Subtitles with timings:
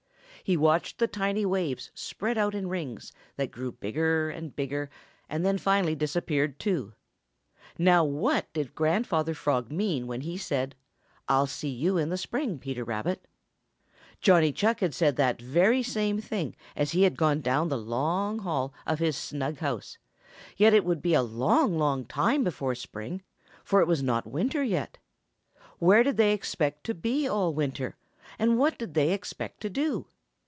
[0.43, 4.89] He watched the tiny waves spread out in rings that grew bigger and bigger
[5.29, 6.93] and then finally disappeared too.
[7.77, 10.75] Now what did Grandfather Frog mean when he said:
[11.29, 13.25] "I'll see you in the spring, Peter Rabbit?"
[14.19, 18.39] Johnny Chuck had said that very same thing as he had gone down the long
[18.39, 19.99] hall of his snug house,
[20.57, 23.21] yet it would be a long, long time before spring,
[23.63, 24.97] for it was not winter yet.
[25.79, 27.95] Where did they expect to be all winter,
[28.37, 30.07] and what did they expect to do?